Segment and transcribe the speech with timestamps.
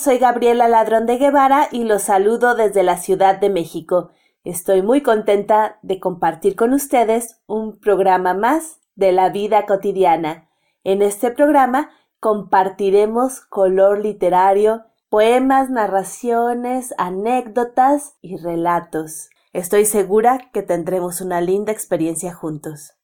[0.00, 4.12] Soy Gabriela Ladrón de Guevara y los saludo desde la Ciudad de México.
[4.44, 10.48] Estoy muy contenta de compartir con ustedes un programa más de la vida cotidiana.
[10.84, 19.28] En este programa compartiremos color literario, poemas, narraciones, anécdotas y relatos.
[19.52, 22.94] Estoy segura que tendremos una linda experiencia juntos.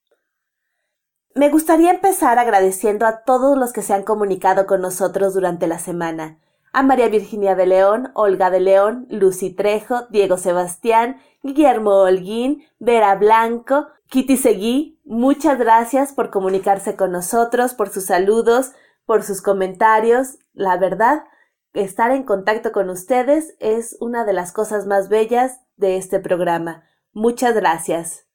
[1.34, 5.78] Me gustaría empezar agradeciendo a todos los que se han comunicado con nosotros durante la
[5.78, 6.38] semana.
[6.76, 13.14] A María Virginia de León, Olga de León, Lucy Trejo, Diego Sebastián, Guillermo Holguín, Vera
[13.14, 18.72] Blanco, Kitty Seguí, muchas gracias por comunicarse con nosotros, por sus saludos,
[19.06, 20.36] por sus comentarios.
[20.52, 21.24] La verdad,
[21.72, 26.84] estar en contacto con ustedes es una de las cosas más bellas de este programa.
[27.14, 28.26] Muchas gracias.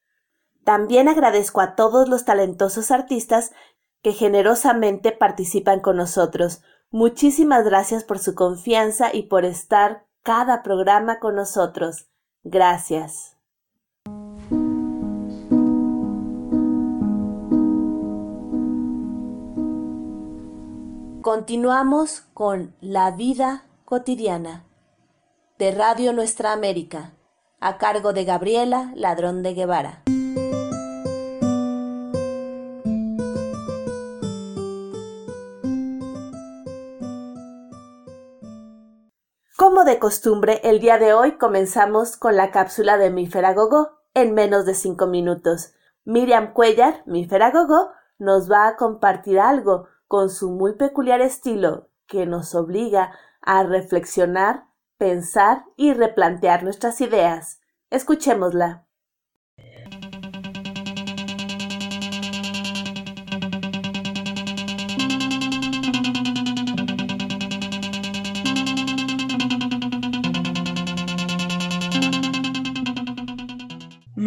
[0.65, 3.51] También agradezco a todos los talentosos artistas
[4.01, 6.63] que generosamente participan con nosotros.
[6.91, 12.07] Muchísimas gracias por su confianza y por estar cada programa con nosotros.
[12.43, 13.37] Gracias.
[21.21, 24.65] Continuamos con La vida cotidiana
[25.57, 27.13] de Radio Nuestra América,
[27.61, 30.03] a cargo de Gabriela Ladrón de Guevara.
[39.57, 44.33] Como de costumbre, el día de hoy comenzamos con la cápsula de Mi Feragogo en
[44.33, 45.73] menos de cinco minutos.
[46.05, 52.25] Miriam Cuellar, Mi Feragogo, nos va a compartir algo con su muy peculiar estilo que
[52.25, 53.11] nos obliga
[53.41, 54.65] a reflexionar,
[54.97, 57.59] pensar y replantear nuestras ideas.
[57.89, 58.85] Escuchémosla.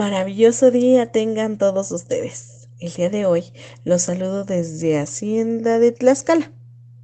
[0.04, 2.69] Maravilloso día tengan todos ustedes.
[2.78, 3.54] El día de hoy
[3.84, 6.53] los saludo desde Hacienda de Tlaxcala.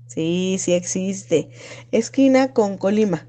[0.07, 1.49] Sí, sí existe.
[1.93, 3.27] Esquina con Colima.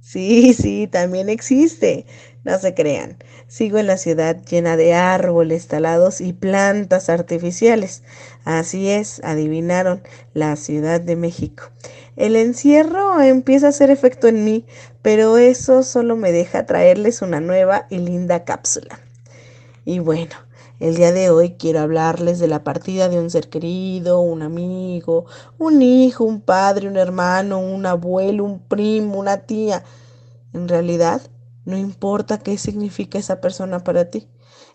[0.00, 2.04] Sí, sí, también existe.
[2.42, 3.16] No se crean.
[3.46, 8.02] Sigo en la ciudad llena de árboles talados y plantas artificiales.
[8.44, 10.02] Así es, adivinaron,
[10.34, 11.70] la Ciudad de México.
[12.16, 14.64] El encierro empieza a hacer efecto en mí,
[15.02, 18.98] pero eso solo me deja traerles una nueva y linda cápsula.
[19.84, 20.34] Y bueno,
[20.80, 25.26] el día de hoy quiero hablarles de la partida de un ser querido, un amigo,
[25.58, 29.84] un hijo, un padre, un hermano, un abuelo, un primo, una tía.
[30.54, 31.20] En realidad,
[31.66, 34.26] no importa qué significa esa persona para ti.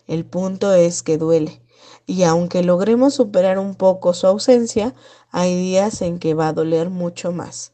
[0.06, 1.60] El punto es que duele.
[2.06, 4.94] Y aunque logremos superar un poco su ausencia,
[5.30, 7.72] hay días en que va a doler mucho más.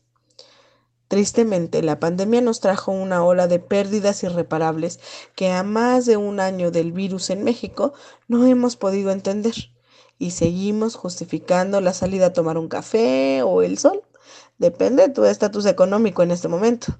[1.08, 5.00] Tristemente, la pandemia nos trajo una ola de pérdidas irreparables
[5.34, 7.94] que a más de un año del virus en México
[8.28, 9.54] no hemos podido entender
[10.18, 14.02] y seguimos justificando la salida a tomar un café o el sol.
[14.58, 16.98] Depende de tu estatus económico en este momento.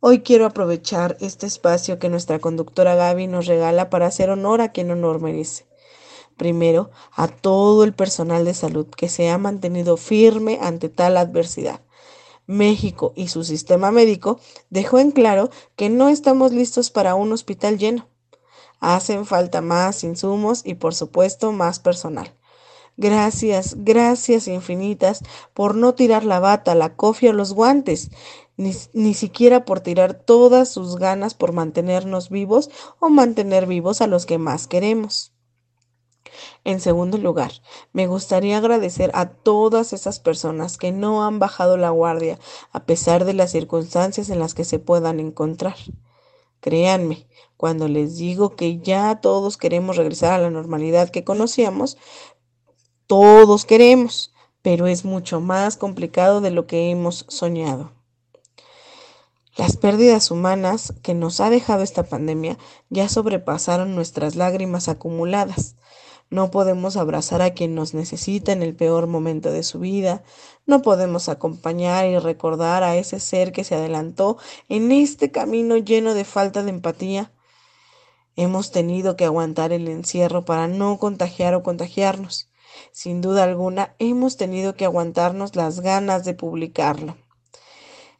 [0.00, 4.72] Hoy quiero aprovechar este espacio que nuestra conductora Gaby nos regala para hacer honor a
[4.72, 5.66] quien honor merece.
[6.36, 11.80] Primero, a todo el personal de salud que se ha mantenido firme ante tal adversidad.
[12.46, 14.38] México y su sistema médico
[14.70, 18.08] dejó en claro que no estamos listos para un hospital lleno.
[18.80, 22.34] Hacen falta más insumos y por supuesto más personal.
[22.98, 25.22] Gracias, gracias infinitas
[25.54, 28.10] por no tirar la bata, la cofia o los guantes,
[28.56, 34.06] ni, ni, siquiera por tirar todas sus ganas por mantenernos vivos o mantener vivos a
[34.06, 35.35] los que más queremos.
[36.64, 37.52] En segundo lugar,
[37.92, 42.38] me gustaría agradecer a todas esas personas que no han bajado la guardia
[42.72, 45.76] a pesar de las circunstancias en las que se puedan encontrar.
[46.60, 47.26] Créanme,
[47.56, 51.96] cuando les digo que ya todos queremos regresar a la normalidad que conocíamos,
[53.06, 54.32] todos queremos,
[54.62, 57.92] pero es mucho más complicado de lo que hemos soñado.
[59.56, 62.58] Las pérdidas humanas que nos ha dejado esta pandemia
[62.90, 65.76] ya sobrepasaron nuestras lágrimas acumuladas.
[66.28, 70.24] No podemos abrazar a quien nos necesita en el peor momento de su vida.
[70.66, 74.36] No podemos acompañar y recordar a ese ser que se adelantó
[74.68, 77.32] en este camino lleno de falta de empatía.
[78.34, 82.50] Hemos tenido que aguantar el encierro para no contagiar o contagiarnos.
[82.92, 87.16] Sin duda alguna, hemos tenido que aguantarnos las ganas de publicarlo.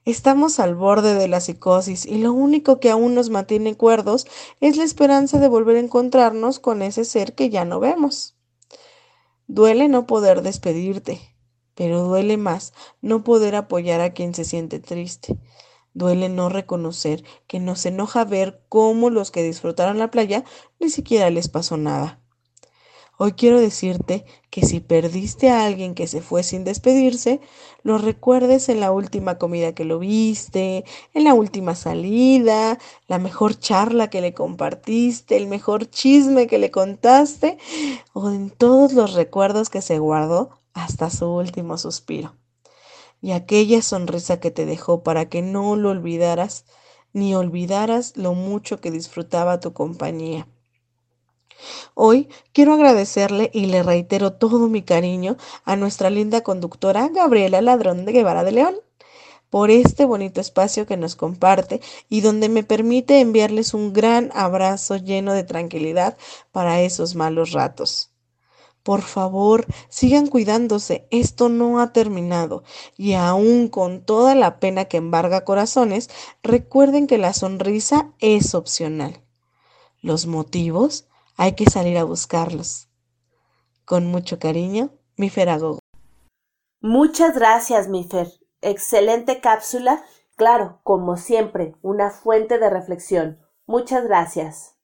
[0.06, 4.28] Estamos al borde de la psicosis y lo único que aún nos mantiene cuerdos
[4.60, 8.36] es la esperanza de volver a encontrarnos con ese ser que ya no vemos.
[9.48, 11.20] Duele no poder despedirte.
[11.74, 12.72] pero duele más
[13.02, 15.36] no poder apoyar a quien se siente triste.
[15.92, 20.44] Duele no reconocer que nos enoja ver cómo los que disfrutaron la playa
[20.78, 22.20] ni siquiera les pasó nada.
[23.18, 27.40] Hoy quiero decirte que si perdiste a alguien que se fue sin despedirse,
[27.82, 30.84] lo recuerdes en la última comida que lo viste,
[31.14, 36.70] en la última salida, la mejor charla que le compartiste, el mejor chisme que le
[36.70, 37.56] contaste,
[38.12, 42.36] o en todos los recuerdos que se guardó hasta su último suspiro.
[43.22, 46.66] Y aquella sonrisa que te dejó para que no lo olvidaras,
[47.14, 50.46] ni olvidaras lo mucho que disfrutaba tu compañía.
[51.94, 58.04] Hoy quiero agradecerle y le reitero todo mi cariño a nuestra linda conductora Gabriela Ladrón
[58.04, 58.76] de Guevara de León
[59.50, 64.96] por este bonito espacio que nos comparte y donde me permite enviarles un gran abrazo
[64.96, 66.16] lleno de tranquilidad
[66.52, 68.10] para esos malos ratos.
[68.82, 72.62] Por favor, sigan cuidándose, esto no ha terminado.
[72.96, 76.08] Y aún con toda la pena que embarga corazones,
[76.44, 79.24] recuerden que la sonrisa es opcional.
[80.02, 82.88] Los motivos hay que salir a buscarlos.
[83.84, 85.78] Con mucho cariño, mi Feragogo.
[86.80, 88.28] Muchas gracias, Mifer.
[88.60, 90.04] Excelente cápsula.
[90.36, 93.40] Claro, como siempre, una fuente de reflexión.
[93.66, 94.76] Muchas gracias.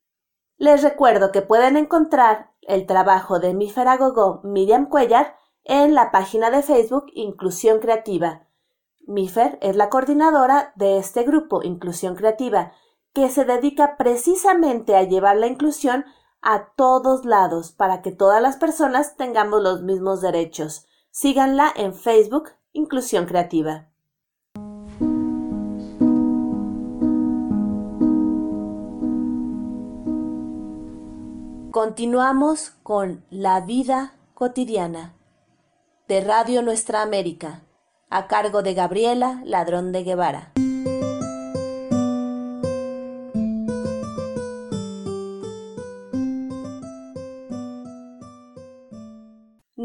[0.56, 6.50] Les recuerdo que pueden encontrar el trabajo de mi Feragogo Miriam Cuellar en la página
[6.50, 8.46] de Facebook Inclusión Creativa.
[9.06, 12.72] Mifer es la coordinadora de este grupo Inclusión Creativa,
[13.12, 16.04] que se dedica precisamente a llevar la inclusión
[16.42, 20.86] a todos lados para que todas las personas tengamos los mismos derechos.
[21.10, 23.88] Síganla en Facebook Inclusión Creativa.
[31.70, 35.14] Continuamos con La vida cotidiana
[36.06, 37.62] de Radio Nuestra América,
[38.10, 40.51] a cargo de Gabriela Ladrón de Guevara.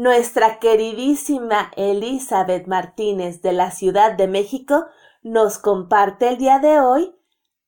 [0.08, 4.86] Nuestra queridísima Elizabeth Martínez de la Ciudad de México
[5.22, 7.12] nos comparte el día de hoy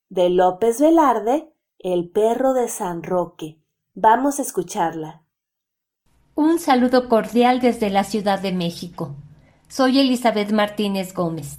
[0.09, 3.59] de López Velarde, El perro de San Roque.
[3.93, 5.23] Vamos a escucharla.
[6.35, 9.17] Un saludo cordial desde la Ciudad de México.
[9.69, 11.59] Soy Elizabeth Martínez Gómez,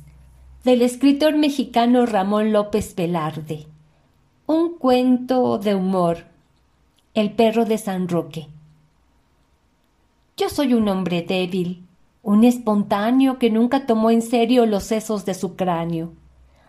[0.63, 3.67] del escritor mexicano Ramón López Velarde.
[4.47, 6.25] Un cuento de humor.
[7.13, 8.47] El perro de San Roque.
[10.41, 11.85] Yo soy un hombre débil,
[12.23, 16.13] un espontáneo que nunca tomó en serio los sesos de su cráneo.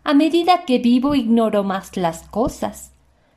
[0.04, 2.92] A medida que vivo ignoro más las cosas.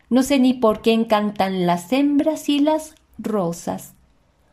[0.09, 3.93] No sé ni por qué encantan las hembras y las rosas.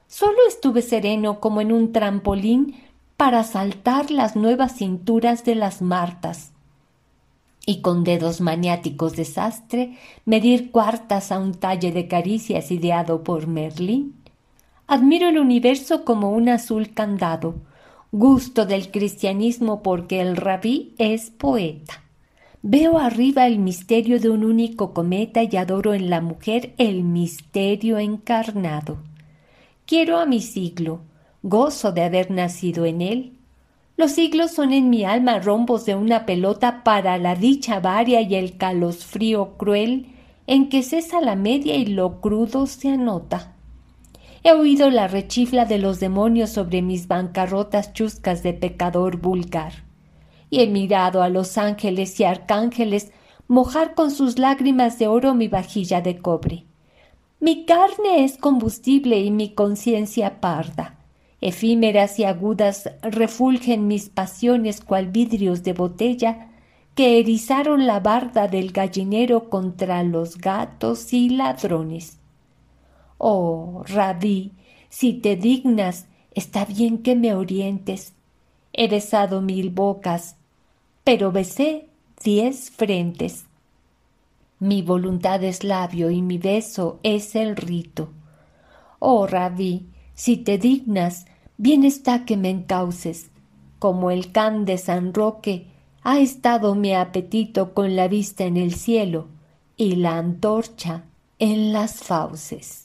[0.07, 2.77] Solo estuve sereno como en un trampolín
[3.17, 6.53] para saltar las nuevas cinturas de las martas
[7.67, 13.49] y con dedos maniáticos de sastre medir cuartas a un talle de caricias ideado por
[13.49, 14.22] Merlín.
[14.87, 17.55] Admiro el universo como un azul candado.
[18.11, 22.03] Gusto del cristianismo porque el rabí es poeta.
[22.63, 27.99] Veo arriba el misterio de un único cometa y adoro en la mujer el misterio
[27.99, 28.99] encarnado.
[29.87, 31.01] Quiero a mi siglo,
[31.43, 33.33] gozo de haber nacido en él.
[33.97, 38.35] Los siglos son en mi alma rombos de una pelota para la dicha varia y
[38.35, 40.07] el calosfrío cruel
[40.47, 43.52] en que cesa la media y lo crudo se anota.
[44.45, 49.85] He oído la rechifla de los demonios sobre mis bancarrotas chuscas de pecador vulgar.
[50.51, 53.13] Y he mirado a los ángeles y arcángeles
[53.47, 56.65] mojar con sus lágrimas de oro mi vajilla de cobre.
[57.39, 60.99] Mi carne es combustible y mi conciencia parda.
[61.41, 66.49] Efímeras y agudas refulgen mis pasiones cual vidrios de botella
[66.95, 72.22] que erizaron la barda del gallinero contra los gatos y ladrones.
[73.25, 74.51] Oh, Rabí,
[74.89, 78.15] si te dignas, está bien que me orientes.
[78.73, 80.35] He besado mil bocas,
[81.05, 81.87] pero besé
[82.25, 83.45] diez frentes.
[84.59, 88.09] Mi voluntad es labio y mi beso es el rito.
[88.99, 91.27] Oh, Rabí, si te dignas,
[91.59, 93.31] bien está que me encauces.
[93.79, 95.69] Como el can de San Roque,
[96.03, 99.29] ha estado mi apetito con la vista en el cielo
[99.77, 101.05] y la antorcha
[101.39, 102.82] en las fauces.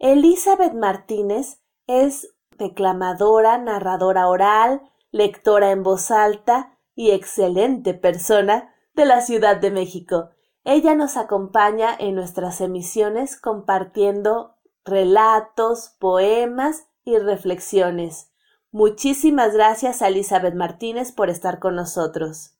[0.00, 4.80] Elizabeth Martínez es declamadora, narradora oral,
[5.10, 10.30] lectora en voz alta y excelente persona de la Ciudad de México.
[10.64, 18.32] Ella nos acompaña en nuestras emisiones compartiendo relatos, poemas y reflexiones.
[18.70, 22.54] Muchísimas gracias a Elizabeth Martínez por estar con nosotros.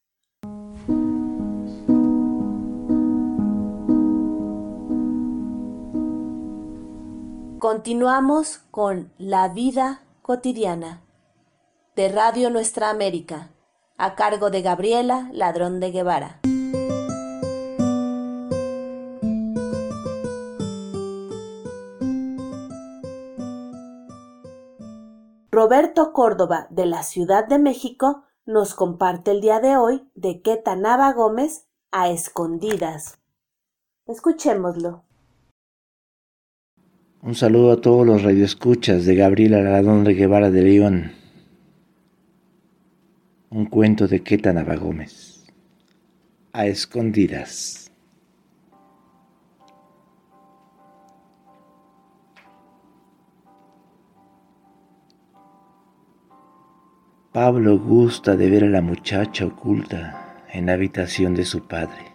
[7.60, 11.02] Continuamos con La vida cotidiana
[11.94, 13.50] de Radio Nuestra América,
[13.98, 16.40] a cargo de Gabriela Ladrón de Guevara.
[25.50, 31.12] Roberto Córdoba, de la Ciudad de México, nos comparte el día de hoy de Quetanaba
[31.12, 33.18] Gómez a escondidas.
[34.06, 35.09] Escuchémoslo.
[37.22, 41.12] Un saludo a todos los radioescuchas de Gabriela Ladrón de Guevara de León.
[43.50, 45.44] Un cuento de Quetanaba Gómez.
[46.54, 47.92] A escondidas.
[57.32, 62.14] Pablo gusta de ver a la muchacha oculta en la habitación de su padre.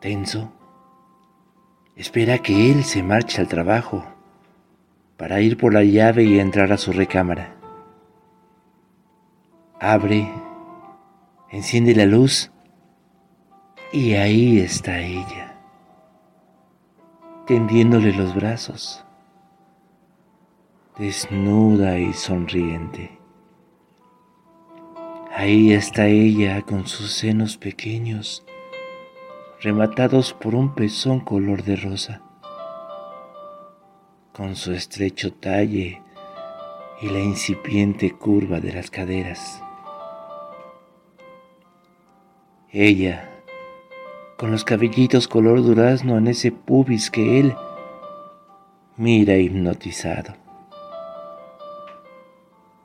[0.00, 0.52] Tenso,
[2.00, 4.04] espera que él se marche al trabajo
[5.16, 7.56] para ir por la llave y entrar a su recámara.
[9.78, 10.28] Abre,
[11.50, 12.50] enciende la luz
[13.92, 15.56] y ahí está ella,
[17.46, 19.04] tendiéndole los brazos
[21.00, 23.18] desnuda y sonriente.
[25.34, 28.44] Ahí está ella con sus senos pequeños,
[29.62, 32.22] rematados por un pezón color de rosa,
[34.32, 36.02] con su estrecho talle
[37.02, 39.62] y la incipiente curva de las caderas.
[42.72, 43.28] Ella,
[44.36, 47.54] con los cabellitos color durazno en ese pubis que él
[48.96, 50.40] mira hipnotizado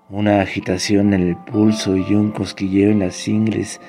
[0.09, 3.81] una agitación en el pulso y un cosquilleo en las ingles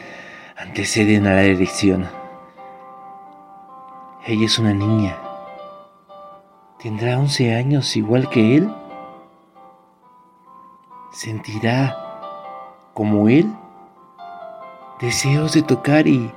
[0.56, 2.06] anteceden a la erección.
[4.28, 5.16] Ella es una niña.
[6.82, 8.74] ¿Tendrá once años igual que él?
[11.12, 11.96] ¿Sentirá,
[12.92, 13.46] como él,
[15.00, 16.32] deseos de tocar y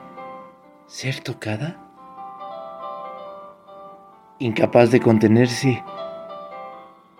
[0.86, 1.77] ser tocada?
[4.38, 5.84] Incapaz de contenerse,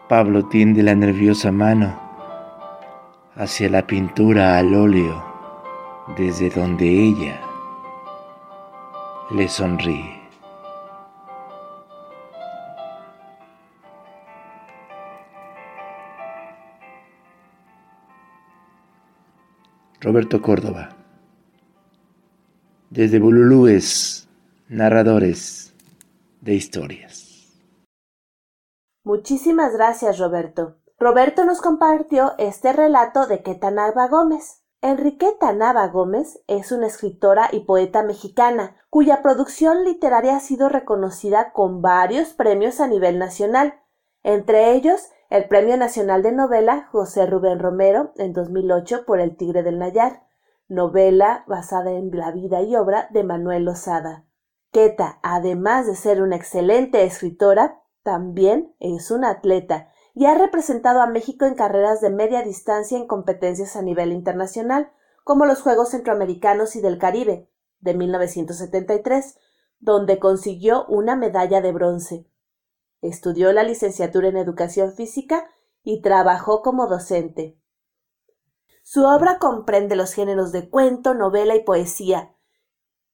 [0.08, 2.00] Pablo tiende la nerviosa mano
[3.36, 5.26] hacia la pintura al óleo
[6.16, 7.42] desde donde ella
[9.32, 10.19] le sonríe.
[20.02, 20.96] Roberto Córdoba.
[22.90, 24.30] Desde Bululúes,
[24.70, 25.74] narradores
[26.40, 27.60] de historias.
[29.04, 30.78] Muchísimas gracias, Roberto.
[30.98, 34.64] Roberto nos compartió este relato de Quetanaba Gómez.
[34.82, 41.52] Enriqueta Nava Gómez es una escritora y poeta mexicana, cuya producción literaria ha sido reconocida
[41.52, 43.74] con varios premios a nivel nacional,
[44.24, 49.62] entre ellos el Premio Nacional de Novela José Rubén Romero en 2008 por El Tigre
[49.62, 50.24] del Nayar,
[50.68, 54.26] novela basada en la vida y obra de Manuel Lozada.
[54.72, 61.08] Queta, además de ser una excelente escritora, también es una atleta y ha representado a
[61.08, 64.92] México en carreras de media distancia en competencias a nivel internacional,
[65.24, 69.38] como los Juegos Centroamericanos y del Caribe de 1973,
[69.80, 72.29] donde consiguió una medalla de bronce.
[73.02, 75.46] Estudió la licenciatura en Educación Física
[75.84, 77.58] y trabajó como docente.
[78.84, 82.36] Su obra comprende los géneros de cuento, novela y poesía,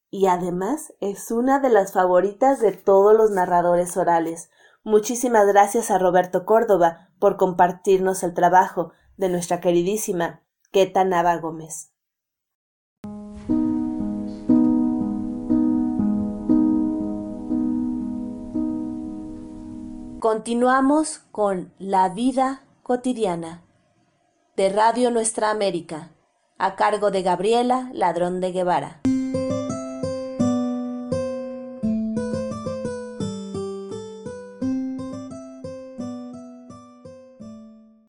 [0.10, 4.50] y además es una de las favoritas de todos los narradores orales,
[4.88, 11.95] Muchísimas gracias a Roberto Córdoba por compartirnos el trabajo de nuestra queridísima Queta Nava Gómez.
[20.26, 23.64] Continuamos con La vida cotidiana
[24.58, 26.16] de Radio Nuestra América,
[26.58, 29.02] a cargo de Gabriela Ladrón de Guevara.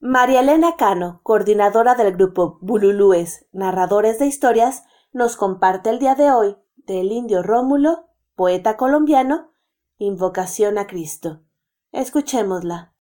[0.00, 6.32] María Elena Cano, coordinadora del grupo Bululúes, narradores de historias, nos comparte el día de
[6.32, 9.52] hoy del indio Rómulo, poeta colombiano,
[9.99, 11.45] Invocación a Cristo.
[11.96, 12.92] Escuchémosla.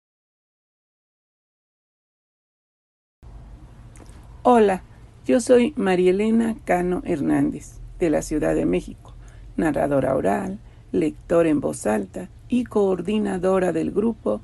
[4.41, 4.83] Hola,
[5.25, 9.13] yo soy María Elena Cano Hernández, de la Ciudad de México,
[9.57, 10.59] narradora oral,
[10.93, 14.39] lectora en voz alta y coordinadora del grupo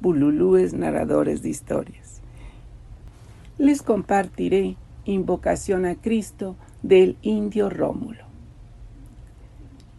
[0.00, 2.20] Bululúes Narradores de Historias.
[3.58, 8.24] les compartiré Invocación a Cristo del indio Rómulo.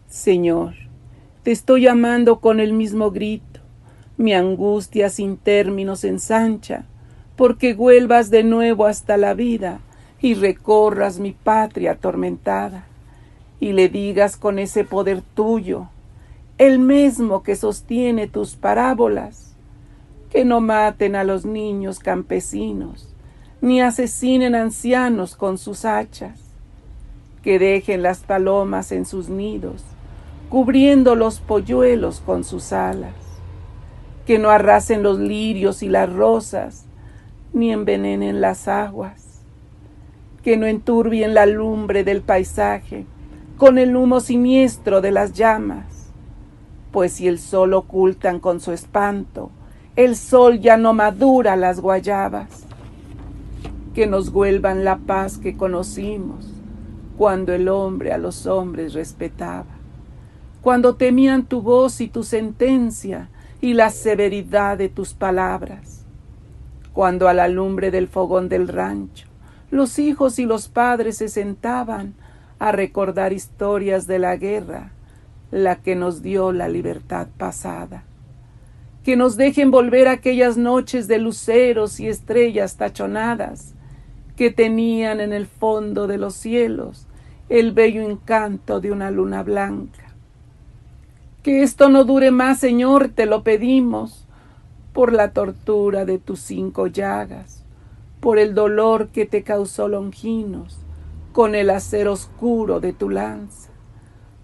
[0.08, 0.76] Señor,
[1.42, 3.47] te estoy llamando con el mismo grito,
[4.18, 6.84] mi angustia sin términos ensancha,
[7.36, 9.80] porque vuelvas de nuevo hasta la vida
[10.20, 12.84] y recorras mi patria atormentada,
[13.60, 15.88] y le digas con ese poder tuyo,
[16.58, 19.54] el mismo que sostiene tus parábolas,
[20.30, 23.14] que no maten a los niños campesinos,
[23.60, 26.40] ni asesinen ancianos con sus hachas,
[27.42, 29.84] que dejen las palomas en sus nidos,
[30.48, 33.14] cubriendo los polluelos con sus alas,
[34.28, 36.84] que no arrasen los lirios y las rosas,
[37.54, 39.40] ni envenenen las aguas,
[40.42, 43.06] que no enturbien la lumbre del paisaje
[43.56, 46.10] con el humo siniestro de las llamas,
[46.92, 49.50] pues si el sol ocultan con su espanto,
[49.96, 52.66] el sol ya no madura las guayabas.
[53.94, 56.52] Que nos vuelvan la paz que conocimos
[57.16, 59.78] cuando el hombre a los hombres respetaba,
[60.60, 66.04] cuando temían tu voz y tu sentencia y la severidad de tus palabras,
[66.92, 69.28] cuando a la lumbre del fogón del rancho
[69.70, 72.14] los hijos y los padres se sentaban
[72.58, 74.92] a recordar historias de la guerra,
[75.50, 78.04] la que nos dio la libertad pasada.
[79.04, 83.74] Que nos dejen volver aquellas noches de luceros y estrellas tachonadas,
[84.36, 87.06] que tenían en el fondo de los cielos
[87.48, 90.07] el bello encanto de una luna blanca.
[91.48, 94.26] Que esto no dure más, Señor, te lo pedimos,
[94.92, 97.64] por la tortura de tus cinco llagas,
[98.20, 100.76] por el dolor que te causó Longinos,
[101.32, 103.70] con el acero oscuro de tu lanza,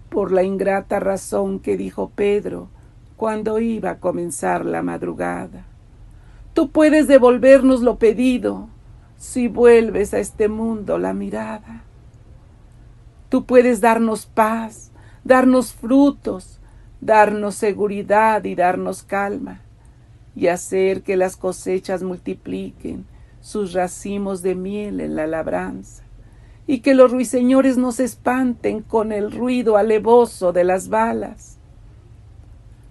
[0.09, 2.69] por la ingrata razón que dijo Pedro
[3.17, 5.67] cuando iba a comenzar la madrugada.
[6.55, 8.67] Tú puedes devolvernos lo pedido,
[9.15, 11.83] si vuelves a este mundo la mirada.
[13.29, 14.89] Tú puedes darnos paz,
[15.23, 16.61] darnos frutos,
[17.01, 19.61] darnos seguridad y darnos calma,
[20.35, 23.05] y hacer que las cosechas multipliquen
[23.41, 26.03] sus racimos de miel en la labranza,
[26.67, 31.57] y que los ruiseñores nos espanten con el ruido alevoso de las balas.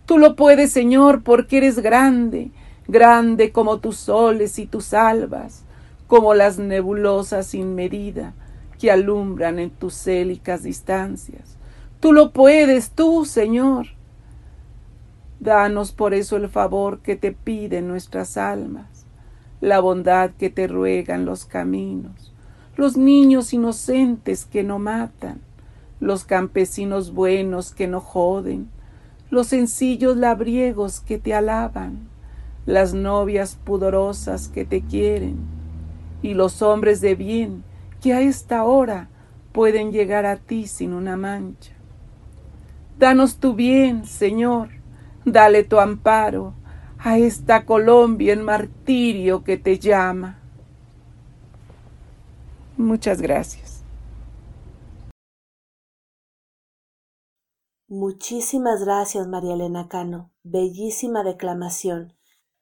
[0.06, 2.50] Tú lo puedes, Señor, porque eres grande,
[2.86, 5.64] grande como tus soles y tus albas,
[6.06, 8.34] como las nebulosas sin medida
[8.78, 11.56] que alumbran en tus célicas distancias.
[12.00, 13.86] Tú lo puedes, tú, Señor.
[15.44, 19.04] Danos por eso el favor que te piden nuestras almas,
[19.60, 22.32] la bondad que te ruegan los caminos,
[22.76, 25.42] los niños inocentes que no matan,
[26.00, 28.70] los campesinos buenos que no joden,
[29.28, 32.08] los sencillos labriegos que te alaban,
[32.64, 35.36] las novias pudorosas que te quieren,
[36.22, 37.64] y los hombres de bien
[38.00, 39.10] que a esta hora
[39.52, 41.74] pueden llegar a ti sin una mancha.
[42.98, 44.70] Danos tu bien, Señor,
[45.24, 46.54] dale tu amparo
[46.98, 50.38] a esta Colombia en martirio que te llama.
[52.76, 53.84] Muchas gracias.
[57.88, 60.32] Muchísimas gracias, María Elena Cano.
[60.42, 62.14] Bellísima declamación.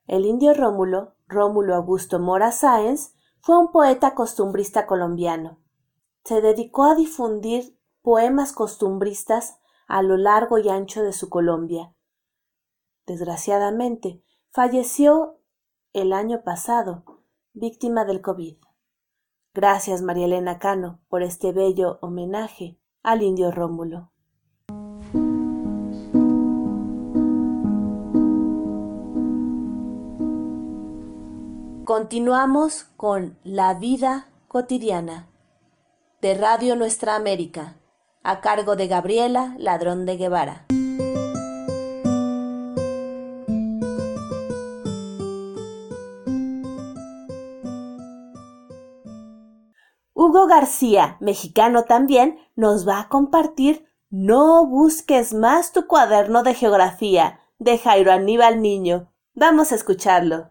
[0.07, 5.59] El indio Rómulo, Rómulo Augusto Mora Sáenz, fue un poeta costumbrista colombiano.
[6.25, 11.95] Se dedicó a difundir poemas costumbristas a lo largo y ancho de su Colombia.
[13.07, 15.39] Desgraciadamente, falleció
[15.93, 17.05] el año pasado,
[17.53, 18.57] víctima del COVID.
[19.55, 24.13] Gracias, María Elena Cano, por este bello homenaje al indio Rómulo.
[31.85, 35.29] Continuamos con La vida cotidiana
[36.23, 37.77] de Radio Nuestra América,
[38.23, 40.72] a cargo de Gabriela Ladrón de Guevara.
[50.47, 57.79] García, mexicano también, nos va a compartir No busques más tu cuaderno de geografía de
[57.79, 59.13] Jairo Aníbal Niño.
[59.35, 60.51] Vamos a escucharlo.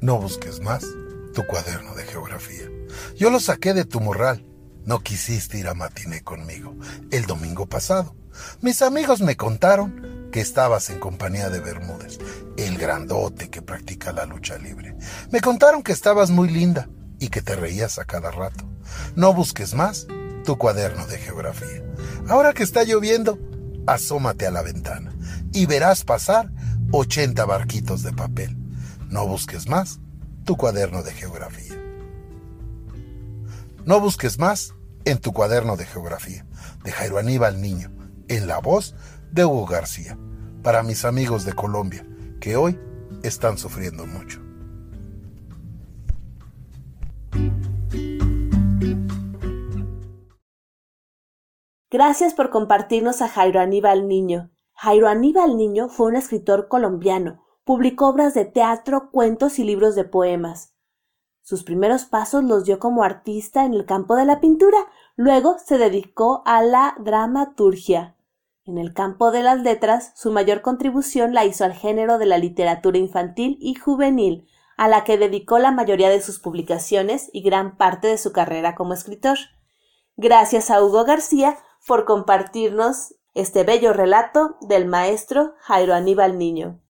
[0.00, 0.86] No busques más
[1.34, 2.70] tu cuaderno de geografía.
[3.16, 4.44] Yo lo saqué de tu morral.
[4.86, 6.76] No quisiste ir a matiné conmigo
[7.10, 8.14] el domingo pasado.
[8.60, 12.18] Mis amigos me contaron que estabas en compañía de Bermúdez,
[12.56, 14.96] el grandote que practica la lucha libre.
[15.32, 18.64] Me contaron que estabas muy linda y que te reías a cada rato.
[19.16, 20.06] No busques más
[20.44, 21.82] tu cuaderno de geografía.
[22.28, 23.38] Ahora que está lloviendo,
[23.88, 25.12] asómate a la ventana
[25.52, 26.52] y verás pasar
[26.92, 28.56] 80 barquitos de papel.
[29.08, 29.98] No busques más
[30.44, 31.75] tu cuaderno de geografía.
[33.86, 36.44] No busques más en tu cuaderno de geografía
[36.82, 37.92] de Jairo Aníbal Niño,
[38.26, 38.96] en la voz
[39.30, 40.18] de Hugo García,
[40.64, 42.04] para mis amigos de Colombia,
[42.40, 42.80] que hoy
[43.22, 44.40] están sufriendo mucho.
[51.88, 54.50] Gracias por compartirnos a Jairo Aníbal Niño.
[54.72, 57.44] Jairo Aníbal Niño fue un escritor colombiano.
[57.62, 60.75] Publicó obras de teatro, cuentos y libros de poemas.
[61.46, 64.78] Sus primeros pasos los dio como artista en el campo de la pintura,
[65.14, 68.16] luego se dedicó a la dramaturgia.
[68.64, 72.38] En el campo de las letras, su mayor contribución la hizo al género de la
[72.38, 77.76] literatura infantil y juvenil, a la que dedicó la mayoría de sus publicaciones y gran
[77.76, 79.38] parte de su carrera como escritor.
[80.16, 86.80] Gracias a Hugo García por compartirnos este bello relato del maestro Jairo Aníbal Niño.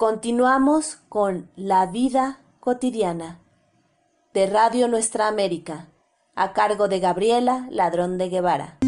[0.00, 3.42] Continuamos con La vida cotidiana
[4.32, 5.92] de Radio Nuestra América,
[6.34, 8.78] a cargo de Gabriela Ladrón de Guevara.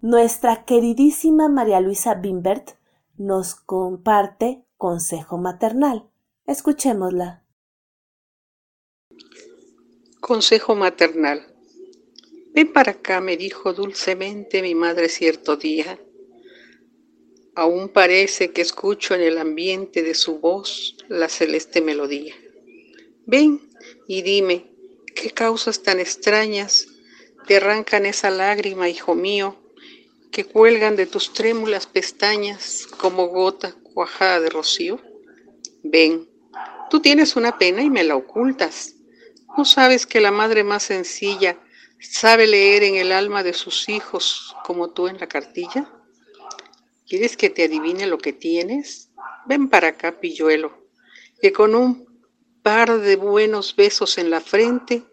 [0.00, 2.78] Nuestra queridísima María Luisa Bimbert
[3.18, 6.08] nos comparte consejo maternal.
[6.46, 7.44] Escuchémosla.
[10.22, 11.55] Consejo maternal.
[12.56, 16.00] Ven para acá, me dijo dulcemente mi madre cierto día.
[17.54, 22.34] Aún parece que escucho en el ambiente de su voz la celeste melodía.
[23.26, 23.60] Ven
[24.08, 24.70] y dime,
[25.14, 26.86] ¿qué causas tan extrañas
[27.46, 29.58] te arrancan esa lágrima, hijo mío,
[30.32, 34.98] que cuelgan de tus trémulas pestañas como gota cuajada de rocío?
[35.82, 36.26] Ven,
[36.88, 38.94] tú tienes una pena y me la ocultas.
[39.58, 41.60] ¿No sabes que la madre más sencilla
[42.00, 45.90] sabe leer en el alma de sus hijos como tú en la cartilla?
[47.06, 49.10] ¿Quieres que te adivine lo que tienes?
[49.46, 50.88] Ven para acá, pilluelo,
[51.40, 52.06] que con un
[52.62, 55.04] par de buenos besos en la frente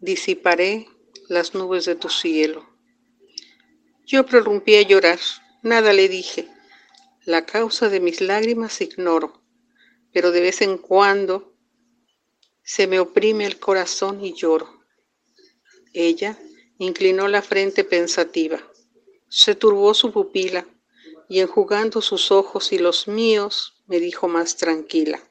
[0.00, 0.88] disiparé
[1.28, 2.68] las nubes de tu cielo.
[4.04, 5.20] Yo prorrumpí a llorar,
[5.62, 6.48] nada le dije.
[7.24, 9.42] La causa de mis lágrimas ignoro,
[10.12, 11.54] pero de vez en cuando
[12.62, 14.75] se me oprime el corazón y lloro.
[15.98, 16.38] Ella
[16.76, 18.62] inclinó la frente pensativa,
[19.30, 20.66] se turbó su pupila
[21.26, 25.22] y enjugando sus ojos y los míos me dijo más tranquila,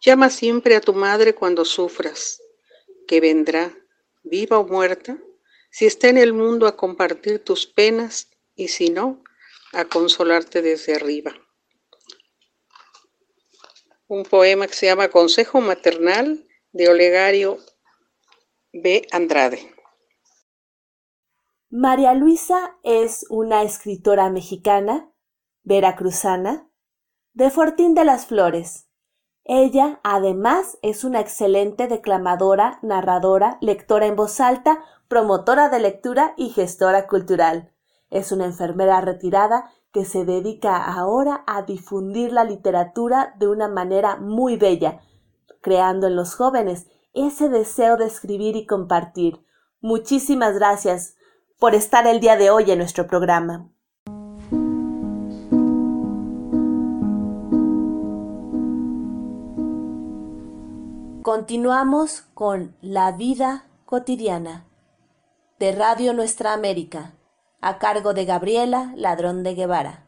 [0.00, 2.40] llama siempre a tu madre cuando sufras,
[3.08, 3.76] que vendrá,
[4.22, 5.18] viva o muerta,
[5.72, 9.24] si está en el mundo a compartir tus penas y si no,
[9.72, 11.34] a consolarte desde arriba.
[14.06, 17.58] Un poema que se llama Consejo Maternal de Olegario
[18.74, 19.06] B.
[19.12, 19.58] Andrade.
[21.68, 25.12] María Luisa es una escritora mexicana,
[25.62, 26.70] veracruzana,
[27.34, 28.88] de Fortín de las Flores.
[29.44, 36.48] Ella, además, es una excelente declamadora, narradora, lectora en voz alta, promotora de lectura y
[36.48, 37.74] gestora cultural.
[38.08, 44.16] Es una enfermera retirada que se dedica ahora a difundir la literatura de una manera
[44.16, 45.02] muy bella,
[45.60, 49.44] creando en los jóvenes ese deseo de escribir y compartir.
[49.80, 51.16] Muchísimas gracias
[51.58, 53.68] por estar el día de hoy en nuestro programa.
[61.22, 64.66] Continuamos con La vida cotidiana
[65.60, 67.14] de Radio Nuestra América,
[67.60, 70.02] a cargo de Gabriela Ladrón de Guevara.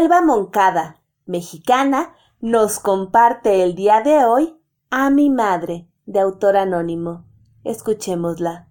[0.00, 4.56] Elba Moncada, mexicana, nos comparte el día de hoy
[4.90, 7.26] a mi madre, de autor anónimo.
[7.64, 8.68] Escuchémosla.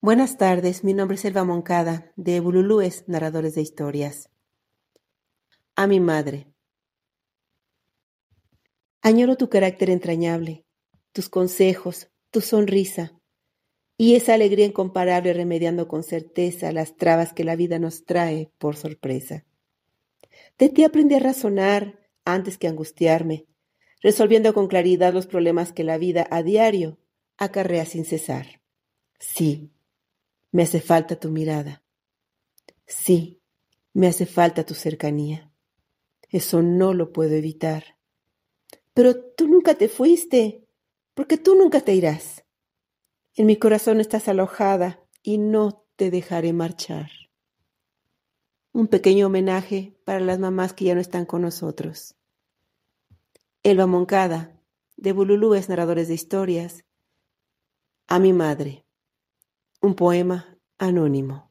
[0.00, 4.28] Buenas tardes, mi nombre es Elba Moncada, de Bululúes, Narradores de Historias.
[5.76, 6.52] A mi madre.
[9.02, 10.66] Añoro tu carácter entrañable,
[11.12, 13.15] tus consejos, tu sonrisa,
[13.96, 18.76] y esa alegría incomparable remediando con certeza las trabas que la vida nos trae por
[18.76, 19.44] sorpresa.
[20.58, 23.46] De ti aprendí a razonar antes que angustiarme,
[24.02, 26.98] resolviendo con claridad los problemas que la vida a diario
[27.38, 28.60] acarrea sin cesar.
[29.18, 29.70] Sí,
[30.52, 31.82] me hace falta tu mirada,
[32.86, 33.42] Sí,
[33.92, 35.52] me hace falta tu cercanía.
[36.30, 37.98] Eso no lo puedo evitar.
[38.94, 40.64] Pero tú nunca te fuiste,
[41.14, 42.35] porque tú nunca te irás.
[43.38, 47.10] En mi corazón estás alojada y no te dejaré marchar.
[48.72, 52.16] Un pequeño homenaje para las mamás que ya no están con nosotros.
[53.62, 54.58] Elba Moncada,
[54.96, 56.86] de Bululúes Narradores de Historias,
[58.06, 58.86] a mi madre.
[59.82, 61.50] Un poema anónimo.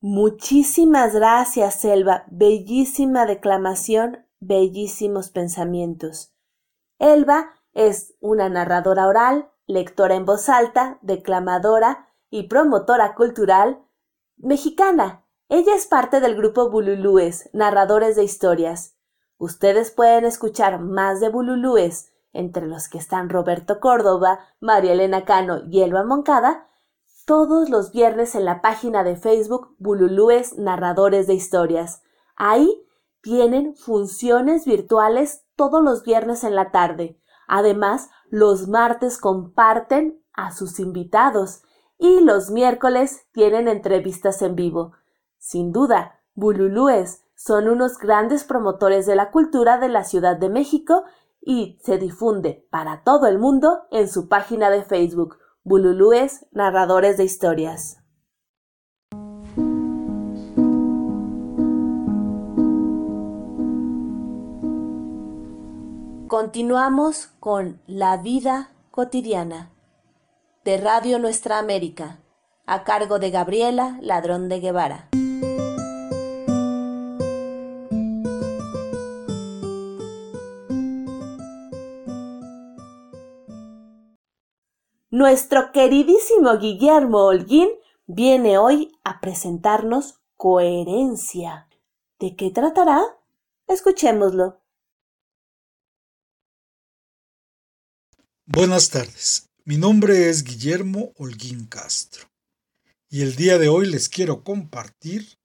[0.00, 2.24] Muchísimas gracias, Elba.
[2.30, 6.32] Bellísima declamación, bellísimos pensamientos.
[6.98, 13.80] Elba es una narradora oral, lectora en voz alta, declamadora y promotora cultural
[14.36, 15.24] mexicana.
[15.48, 18.96] Ella es parte del grupo Bululúes, narradores de historias.
[19.36, 25.60] Ustedes pueden escuchar más de Bululúes, entre los que están Roberto Córdoba, María Elena Cano
[25.70, 26.66] y Elba Moncada,
[27.26, 32.02] todos los viernes en la página de Facebook Bululúes Narradores de Historias.
[32.34, 32.84] Ahí
[33.22, 37.20] tienen funciones virtuales todos los viernes en la tarde.
[37.48, 41.62] Además, los martes comparten a sus invitados
[41.98, 44.92] y los miércoles tienen entrevistas en vivo.
[45.38, 51.04] Sin duda, Bululúes son unos grandes promotores de la cultura de la Ciudad de México
[51.40, 57.24] y se difunde para todo el mundo en su página de Facebook, Bululúes Narradores de
[57.24, 57.98] Historias.
[66.28, 69.72] Continuamos con La vida cotidiana
[70.62, 72.20] de Radio Nuestra América,
[72.66, 75.08] a cargo de Gabriela Ladrón de Guevara.
[85.10, 87.70] Nuestro queridísimo Guillermo Holguín
[88.06, 91.68] viene hoy a presentarnos Coherencia.
[92.18, 93.00] ¿De qué tratará?
[93.66, 94.58] Escuchémoslo.
[98.50, 102.30] Buenas tardes, mi nombre es Guillermo Holguín Castro
[103.10, 105.36] y el día de hoy les quiero compartir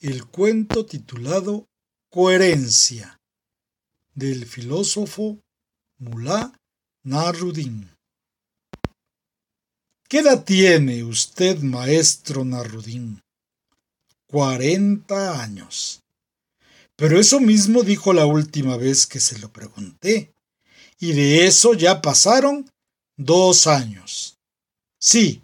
[0.00, 1.66] el cuento titulado
[2.10, 3.18] Coherencia
[4.14, 5.40] del filósofo
[5.96, 6.52] Mulá
[7.04, 7.90] Narudín.
[10.06, 13.22] ¿Qué edad tiene usted, maestro Narudín?
[14.26, 16.02] Cuarenta años.
[16.96, 20.34] Pero eso mismo dijo la última vez que se lo pregunté
[21.00, 22.68] y de eso ya pasaron
[23.16, 24.36] dos años.
[25.00, 25.42] Sí,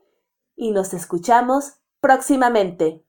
[0.56, 3.04] y nos escuchamos próximamente.